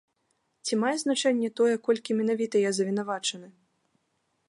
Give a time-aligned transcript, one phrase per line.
[0.67, 3.47] Ці мае значэнне тое, колькі менавіта я завінавачаны?